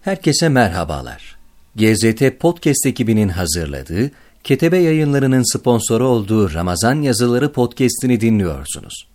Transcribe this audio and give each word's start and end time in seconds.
Herkese 0.00 0.48
merhabalar. 0.48 1.36
GZT 1.76 2.40
Podcast 2.40 2.86
ekibinin 2.86 3.28
hazırladığı, 3.28 4.10
Ketebe 4.44 4.78
yayınlarının 4.78 5.58
sponsoru 5.58 6.08
olduğu 6.08 6.54
Ramazan 6.54 7.02
Yazıları 7.02 7.52
Podcast'ini 7.52 8.20
dinliyorsunuz. 8.20 9.08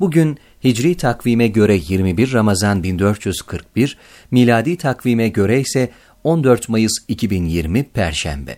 Bugün 0.00 0.38
Hicri 0.64 0.96
takvime 0.96 1.48
göre 1.48 1.80
21 1.88 2.32
Ramazan 2.32 2.82
1441, 2.82 3.98
miladi 4.30 4.76
takvime 4.76 5.28
göre 5.28 5.60
ise 5.60 5.90
14 6.24 6.68
Mayıs 6.68 6.92
2020 7.08 7.82
Perşembe. 7.84 8.56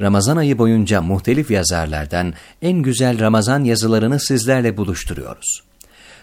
Ramazan 0.00 0.36
ayı 0.36 0.58
boyunca 0.58 1.02
muhtelif 1.02 1.50
yazarlardan 1.50 2.34
en 2.62 2.82
güzel 2.82 3.20
Ramazan 3.20 3.64
yazılarını 3.64 4.20
sizlerle 4.20 4.76
buluşturuyoruz. 4.76 5.67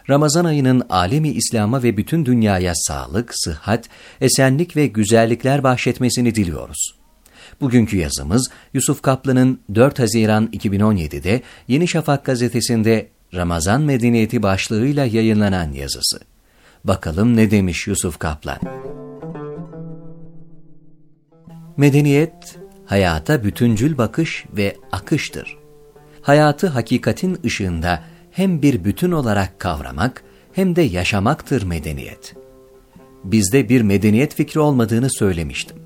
Ramazan 0.10 0.46
ayının 0.46 0.84
alemi 0.90 1.30
İslam'a 1.30 1.84
ve 1.84 1.98
bütün 1.98 2.26
dünyaya 2.26 2.74
sağlık, 2.76 3.32
sıhhat, 3.36 3.90
esenlik 4.22 4.76
ve 4.76 4.88
güzellikler 4.88 5.64
bahşetmesini 5.64 6.36
diliyoruz. 6.36 6.96
Bugünkü 7.62 7.98
yazımız 7.98 8.50
Yusuf 8.74 9.02
Kaplan'ın 9.02 9.60
4 9.76 10.00
Haziran 10.00 10.48
2017'de 10.48 11.42
Yeni 11.68 11.88
Şafak 11.88 12.26
gazetesinde 12.26 13.08
Ramazan 13.34 13.82
Medeniyeti 13.82 14.44
başlığıyla 14.44 15.06
yayınlanan 15.06 15.72
yazısı. 15.72 16.20
Bakalım 16.84 17.38
ne 17.38 17.52
demiş 17.52 17.88
Yusuf 17.88 18.20
Kaplan? 18.20 18.60
Medeniyet, 21.78 22.60
hayata 22.86 23.44
bütüncül 23.44 23.98
bakış 23.98 24.46
ve 24.58 24.76
akıştır. 24.92 25.58
Hayatı 26.22 26.68
hakikatin 26.68 27.40
ışığında 27.46 28.04
hem 28.36 28.62
bir 28.62 28.84
bütün 28.84 29.12
olarak 29.12 29.60
kavramak 29.60 30.24
hem 30.54 30.76
de 30.76 30.82
yaşamaktır 30.82 31.64
medeniyet. 31.64 32.36
Bizde 33.24 33.70
bir 33.70 33.82
medeniyet 33.82 34.36
fikri 34.36 34.60
olmadığını 34.60 35.10
söylemiştim. 35.10 35.78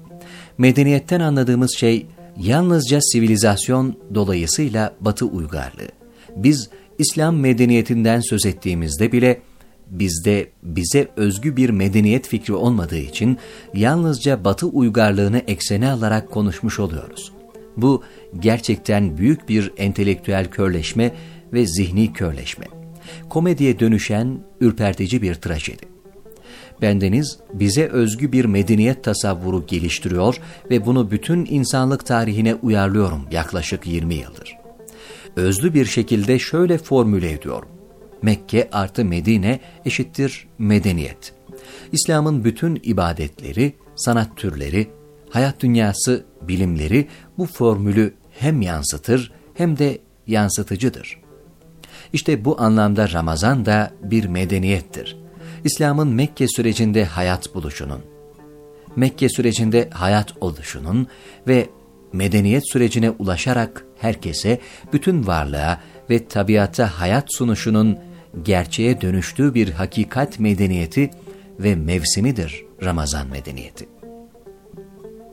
Medeniyetten 0.58 1.20
anladığımız 1.20 1.76
şey 1.78 2.06
yalnızca 2.38 3.00
sivilizasyon 3.02 3.98
dolayısıyla 4.16 4.96
Batı 5.02 5.26
uygarlığı. 5.26 5.90
Biz 6.36 6.70
İslam 6.98 7.38
medeniyetinden 7.38 8.20
söz 8.20 8.46
ettiğimizde 8.46 9.12
bile 9.12 9.42
bizde 9.90 10.50
bize 10.64 11.08
özgü 11.16 11.58
bir 11.58 11.70
medeniyet 11.70 12.28
fikri 12.28 12.54
olmadığı 12.54 13.00
için 13.00 13.38
yalnızca 13.74 14.44
Batı 14.44 14.68
uygarlığını 14.68 15.38
eksene 15.48 15.92
alarak 15.92 16.32
konuşmuş 16.32 16.80
oluyoruz. 16.80 17.32
Bu 17.78 18.04
gerçekten 18.40 19.18
büyük 19.18 19.50
bir 19.50 19.72
entelektüel 19.78 20.46
körleşme 20.52 21.12
ve 21.54 21.68
zihni 21.68 22.14
körleşme. 22.14 22.66
Komediye 23.30 23.80
dönüşen 23.80 24.40
ürpertici 24.62 25.22
bir 25.22 25.36
trajedi. 25.36 25.86
Bendeniz 26.82 27.40
bize 27.54 27.88
özgü 27.88 28.32
bir 28.32 28.46
medeniyet 28.46 29.04
tasavvuru 29.04 29.66
geliştiriyor 29.68 30.40
ve 30.70 30.86
bunu 30.86 31.12
bütün 31.12 31.46
insanlık 31.50 32.06
tarihine 32.06 32.56
uyarlıyorum 32.56 33.22
yaklaşık 33.32 33.88
20 33.88 34.16
yıldır. 34.16 34.58
Özlü 35.36 35.74
bir 35.74 35.86
şekilde 35.86 36.40
şöyle 36.40 36.78
formüle 36.78 37.32
ediyorum. 37.32 37.70
Mekke 38.22 38.70
artı 38.72 39.06
Medine 39.06 39.60
eşittir 39.86 40.48
medeniyet. 40.58 41.34
İslam'ın 41.92 42.44
bütün 42.44 42.80
ibadetleri, 42.84 43.74
sanat 43.96 44.38
türleri, 44.38 44.88
hayat 45.30 45.60
dünyası, 45.60 46.26
bilimleri 46.42 47.08
bu 47.38 47.46
formülü 47.46 48.14
hem 48.40 48.62
yansıtır 48.62 49.32
hem 49.54 49.78
de 49.78 49.98
yansıtıcıdır. 50.28 51.29
İşte 52.14 52.46
bu 52.46 52.62
anlamda 52.62 53.12
Ramazan 53.12 53.66
da 53.66 53.92
bir 54.04 54.26
medeniyettir. 54.26 55.18
İslam'ın 55.64 56.08
Mekke 56.08 56.48
sürecinde 56.48 57.06
hayat 57.06 57.56
buluşunun, 57.56 58.02
Mekke 58.96 59.30
sürecinde 59.30 59.90
hayat 59.90 60.34
oluşunun 60.42 61.08
ve 61.48 61.70
medeniyet 62.14 62.72
sürecine 62.72 63.10
ulaşarak 63.10 63.86
herkese, 63.98 64.60
bütün 64.94 65.28
varlığa 65.28 65.82
ve 66.10 66.28
tabiata 66.28 67.00
hayat 67.00 67.26
sunuşunun 67.30 67.98
gerçeğe 68.44 69.02
dönüştüğü 69.02 69.54
bir 69.54 69.72
hakikat 69.72 70.40
medeniyeti 70.40 71.12
ve 71.60 71.76
mevsimidir 71.76 72.66
Ramazan 72.84 73.28
medeniyeti. 73.28 73.90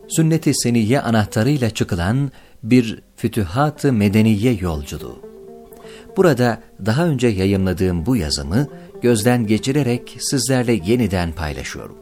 Sünnet-i 0.08 0.52
seniyye 0.54 1.00
anahtarıyla 1.00 1.70
çıkılan 1.70 2.30
bir 2.62 3.02
fütühat-ı 3.16 3.92
medeniye 3.92 4.52
yolculuğu. 4.52 5.35
Burada 6.16 6.62
daha 6.86 7.06
önce 7.06 7.26
yayımladığım 7.26 8.06
bu 8.06 8.16
yazımı 8.16 8.66
gözden 9.02 9.46
geçirerek 9.46 10.16
sizlerle 10.20 10.72
yeniden 10.72 11.32
paylaşıyorum. 11.32 11.96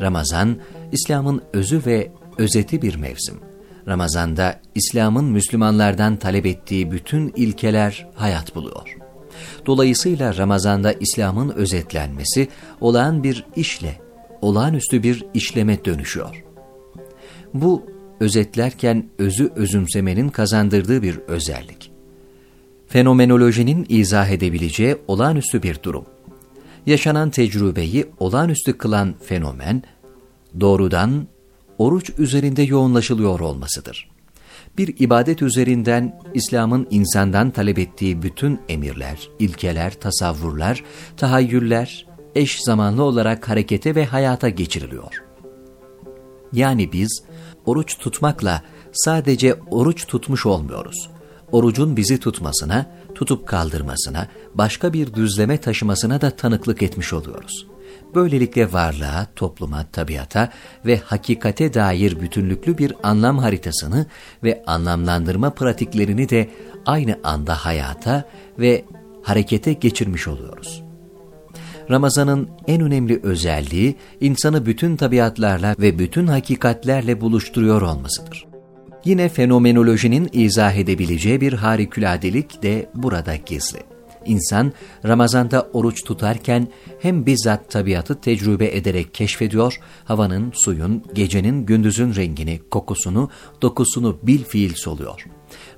Ramazan, 0.00 0.56
İslam'ın 0.92 1.42
özü 1.52 1.82
ve 1.86 2.12
özeti 2.38 2.82
bir 2.82 2.96
mevsim. 2.96 3.40
Ramazan'da 3.88 4.60
İslam'ın 4.74 5.24
Müslümanlardan 5.24 6.16
talep 6.16 6.46
ettiği 6.46 6.90
bütün 6.90 7.32
ilkeler 7.36 8.08
hayat 8.14 8.54
buluyor. 8.54 8.96
Dolayısıyla 9.66 10.36
Ramazan'da 10.36 10.92
İslam'ın 10.92 11.50
özetlenmesi 11.50 12.48
olağan 12.80 13.22
bir 13.22 13.46
işle, 13.56 14.00
olağanüstü 14.40 15.02
bir 15.02 15.24
işleme 15.34 15.84
dönüşüyor. 15.84 16.44
Bu 17.54 17.86
özetlerken 18.20 19.06
özü 19.18 19.50
özümsemenin 19.56 20.28
kazandırdığı 20.28 21.02
bir 21.02 21.18
özellik. 21.18 21.89
Fenomenolojinin 22.90 23.86
izah 23.88 24.28
edebileceği 24.28 24.96
olağanüstü 25.08 25.62
bir 25.62 25.82
durum. 25.82 26.04
Yaşanan 26.86 27.30
tecrübeyi 27.30 28.06
olağanüstü 28.18 28.78
kılan 28.78 29.14
fenomen, 29.24 29.82
doğrudan 30.60 31.26
oruç 31.78 32.10
üzerinde 32.18 32.62
yoğunlaşılıyor 32.62 33.40
olmasıdır. 33.40 34.10
Bir 34.78 34.94
ibadet 34.98 35.42
üzerinden 35.42 36.20
İslam'ın 36.34 36.86
insandan 36.90 37.50
talep 37.50 37.78
ettiği 37.78 38.22
bütün 38.22 38.60
emirler, 38.68 39.28
ilkeler, 39.38 39.94
tasavvurlar, 39.94 40.84
tahayyüller 41.16 42.06
eş 42.34 42.62
zamanlı 42.62 43.02
olarak 43.02 43.48
harekete 43.48 43.94
ve 43.94 44.04
hayata 44.04 44.48
geçiriliyor. 44.48 45.22
Yani 46.52 46.92
biz 46.92 47.22
oruç 47.66 47.98
tutmakla 47.98 48.62
sadece 48.92 49.54
oruç 49.70 50.06
tutmuş 50.06 50.46
olmuyoruz. 50.46 51.10
Orucun 51.52 51.96
bizi 51.96 52.20
tutmasına, 52.20 52.86
tutup 53.14 53.48
kaldırmasına, 53.48 54.28
başka 54.54 54.92
bir 54.92 55.14
düzleme 55.14 55.56
taşımasına 55.56 56.20
da 56.20 56.30
tanıklık 56.30 56.82
etmiş 56.82 57.12
oluyoruz. 57.12 57.66
Böylelikle 58.14 58.72
varlığa, 58.72 59.26
topluma, 59.36 59.86
tabiata 59.92 60.52
ve 60.86 60.96
hakikate 60.96 61.74
dair 61.74 62.20
bütünlüklü 62.20 62.78
bir 62.78 62.94
anlam 63.02 63.38
haritasını 63.38 64.06
ve 64.44 64.62
anlamlandırma 64.66 65.50
pratiklerini 65.50 66.28
de 66.28 66.50
aynı 66.86 67.18
anda 67.24 67.54
hayata 67.54 68.24
ve 68.58 68.84
harekete 69.22 69.72
geçirmiş 69.72 70.28
oluyoruz. 70.28 70.82
Ramazan'ın 71.90 72.48
en 72.66 72.80
önemli 72.80 73.20
özelliği 73.22 73.96
insanı 74.20 74.66
bütün 74.66 74.96
tabiatlarla 74.96 75.76
ve 75.78 75.98
bütün 75.98 76.26
hakikatlerle 76.26 77.20
buluşturuyor 77.20 77.82
olmasıdır. 77.82 78.49
Yine 79.04 79.28
fenomenolojinin 79.28 80.28
izah 80.32 80.74
edebileceği 80.74 81.40
bir 81.40 81.52
harikuladelik 81.52 82.62
de 82.62 82.90
burada 82.94 83.36
gizli. 83.36 83.78
İnsan 84.26 84.72
Ramazan'da 85.04 85.68
oruç 85.72 86.04
tutarken 86.04 86.68
hem 87.00 87.26
bizzat 87.26 87.70
tabiatı 87.70 88.20
tecrübe 88.20 88.76
ederek 88.76 89.14
keşfediyor, 89.14 89.80
havanın, 90.04 90.52
suyun, 90.54 91.04
gecenin, 91.14 91.66
gündüzün 91.66 92.14
rengini, 92.14 92.60
kokusunu, 92.70 93.30
dokusunu 93.62 94.18
bil 94.22 94.44
fiil 94.44 94.74
soluyor. 94.74 95.24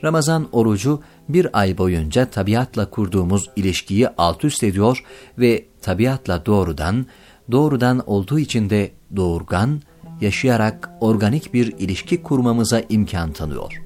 Ramazan 0.04 0.48
orucu 0.52 1.02
bir 1.28 1.60
ay 1.60 1.78
boyunca 1.78 2.30
tabiatla 2.30 2.90
kurduğumuz 2.90 3.50
ilişkiyi 3.56 4.08
alt 4.08 4.44
üst 4.44 4.62
ediyor 4.62 5.04
ve 5.38 5.66
tabiatla 5.82 6.46
doğrudan, 6.46 7.06
doğrudan 7.50 8.02
olduğu 8.06 8.38
için 8.38 8.70
de 8.70 8.90
doğurgan, 9.16 9.82
yaşayarak 10.22 10.90
organik 11.00 11.54
bir 11.54 11.74
ilişki 11.78 12.22
kurmamıza 12.22 12.82
imkan 12.88 13.32
tanıyor. 13.32 13.82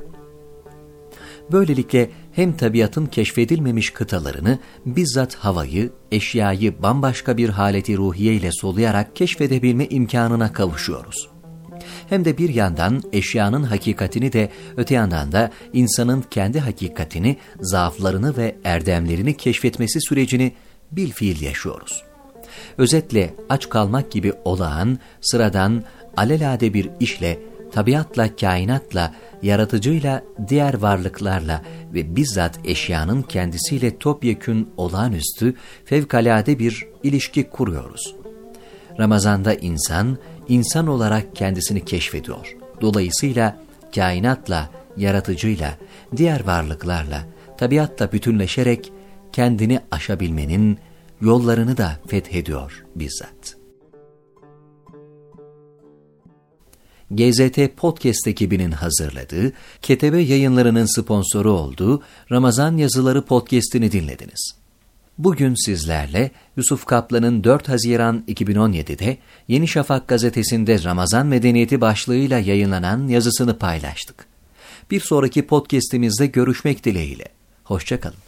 Böylelikle 1.52 2.10
hem 2.32 2.56
tabiatın 2.56 3.06
keşfedilmemiş 3.06 3.90
kıtalarını, 3.90 4.58
bizzat 4.86 5.34
havayı, 5.34 5.92
eşyayı 6.12 6.82
bambaşka 6.82 7.36
bir 7.36 7.48
haleti 7.48 7.96
ruhiye 7.96 8.34
ile 8.34 8.50
soluyarak 8.52 9.16
keşfedebilme 9.16 9.86
imkanına 9.86 10.52
kavuşuyoruz. 10.52 11.28
Hem 12.08 12.24
de 12.24 12.38
bir 12.38 12.54
yandan 12.54 13.02
eşyanın 13.12 13.62
hakikatini 13.62 14.32
de 14.32 14.50
öte 14.76 14.94
yandan 14.94 15.32
da 15.32 15.50
insanın 15.72 16.24
kendi 16.30 16.60
hakikatini, 16.60 17.36
zaaflarını 17.60 18.36
ve 18.36 18.56
erdemlerini 18.64 19.36
keşfetmesi 19.36 20.00
sürecini 20.00 20.52
bil 20.92 21.10
fiil 21.10 21.42
yaşıyoruz. 21.42 22.04
Özetle 22.78 23.34
aç 23.48 23.68
kalmak 23.68 24.10
gibi 24.10 24.32
olağan, 24.44 24.98
sıradan, 25.20 25.84
alelade 26.16 26.74
bir 26.74 26.90
işle, 27.00 27.38
tabiatla, 27.72 28.36
kainatla, 28.36 29.14
yaratıcıyla, 29.42 30.22
diğer 30.48 30.74
varlıklarla 30.74 31.62
ve 31.94 32.16
bizzat 32.16 32.58
eşyanın 32.64 33.22
kendisiyle 33.22 33.98
topyekün 33.98 34.68
olağanüstü, 34.76 35.54
fevkalade 35.84 36.58
bir 36.58 36.86
ilişki 37.02 37.44
kuruyoruz. 37.44 38.14
Ramazanda 38.98 39.54
insan, 39.54 40.18
insan 40.48 40.86
olarak 40.86 41.36
kendisini 41.36 41.84
keşfediyor. 41.84 42.56
Dolayısıyla 42.80 43.56
kainatla, 43.94 44.70
yaratıcıyla, 44.96 45.74
diğer 46.16 46.46
varlıklarla, 46.46 47.22
tabiatla 47.58 48.12
bütünleşerek 48.12 48.92
kendini 49.32 49.80
aşabilmenin 49.90 50.78
yollarını 51.20 51.76
da 51.76 51.92
fethediyor 52.06 52.84
bizzat. 52.94 53.55
GZT 57.10 57.76
Podcast 57.76 58.26
ekibinin 58.26 58.70
hazırladığı, 58.70 59.52
Ketebe 59.82 60.20
yayınlarının 60.20 61.00
sponsoru 61.00 61.52
olduğu 61.52 62.02
Ramazan 62.32 62.76
Yazıları 62.76 63.24
Podcast'ini 63.24 63.92
dinlediniz. 63.92 64.56
Bugün 65.18 65.54
sizlerle 65.66 66.30
Yusuf 66.56 66.84
Kaplan'ın 66.84 67.44
4 67.44 67.68
Haziran 67.68 68.24
2017'de 68.28 69.16
Yeni 69.48 69.68
Şafak 69.68 70.08
gazetesinde 70.08 70.84
Ramazan 70.84 71.26
Medeniyeti 71.26 71.80
başlığıyla 71.80 72.38
yayınlanan 72.38 73.08
yazısını 73.08 73.58
paylaştık. 73.58 74.26
Bir 74.90 75.00
sonraki 75.00 75.46
podcast'imizde 75.46 76.26
görüşmek 76.26 76.84
dileğiyle. 76.84 77.24
Hoşçakalın. 77.64 78.25